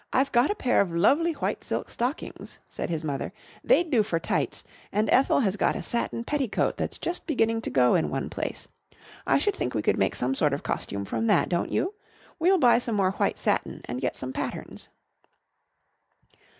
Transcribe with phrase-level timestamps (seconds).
[0.13, 3.31] ]"I've got a pair of lovely white silk stockings," said his mother.
[3.63, 7.69] "They'd do for tights, and Ethel has got a satin petticoat that's just beginning to
[7.69, 8.67] go in one place.
[9.27, 11.93] I should think we could make some sort of costume from that, don't you?
[12.39, 14.89] We'll buy some more white satin and get some patterns."